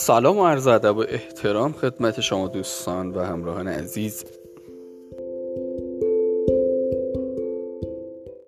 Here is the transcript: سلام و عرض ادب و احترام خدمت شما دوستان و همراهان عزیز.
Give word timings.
سلام 0.00 0.38
و 0.38 0.46
عرض 0.46 0.66
ادب 0.66 0.96
و 0.96 1.04
احترام 1.08 1.72
خدمت 1.72 2.20
شما 2.20 2.48
دوستان 2.48 3.10
و 3.10 3.20
همراهان 3.20 3.68
عزیز. 3.68 4.24